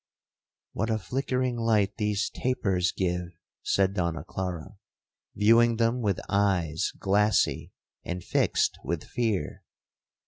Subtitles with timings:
[0.73, 4.77] '—'What a flickering light these tapers give!' said Donna Clara,
[5.35, 7.71] viewing them with eyes glassy
[8.03, 9.63] and fixed with fear.